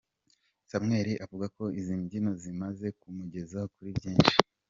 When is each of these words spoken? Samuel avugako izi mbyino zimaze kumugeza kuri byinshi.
Samuel 0.69 1.07
avugako 1.23 1.63
izi 1.79 1.93
mbyino 2.01 2.31
zimaze 2.41 2.87
kumugeza 2.99 3.59
kuri 3.73 3.89
byinshi. 3.97 4.35